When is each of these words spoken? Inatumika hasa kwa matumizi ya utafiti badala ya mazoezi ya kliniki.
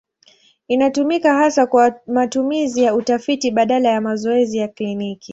Inatumika 0.67 1.33
hasa 1.33 1.65
kwa 1.67 1.99
matumizi 2.07 2.83
ya 2.83 2.95
utafiti 2.95 3.51
badala 3.51 3.89
ya 3.89 4.01
mazoezi 4.01 4.57
ya 4.57 4.67
kliniki. 4.67 5.29